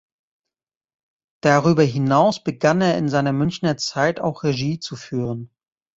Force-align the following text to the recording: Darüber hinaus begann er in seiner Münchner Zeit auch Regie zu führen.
Darüber 1.43 1.83
hinaus 1.83 2.43
begann 2.43 2.81
er 2.81 2.97
in 2.97 3.07
seiner 3.07 3.33
Münchner 3.33 3.77
Zeit 3.77 4.19
auch 4.19 4.41
Regie 4.41 4.79
zu 4.79 4.95
führen. 4.95 5.51